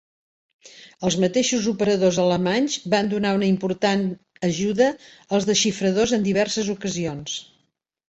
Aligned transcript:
Els 1.09 1.17
mateixos 1.23 1.67
operadors 1.71 2.17
alemanys 2.23 2.79
van 2.95 3.13
donar 3.13 3.35
una 3.41 3.51
important 3.53 4.03
ajuda 4.51 4.91
als 5.29 5.49
desxifradors 5.55 6.19
en 6.23 6.29
diverses 6.33 6.77
ocasions. 6.79 7.43